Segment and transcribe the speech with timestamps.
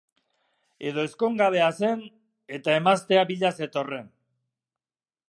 [0.91, 2.01] Edo ezkongabea zen,
[2.59, 4.11] eta emazte bila zetorren.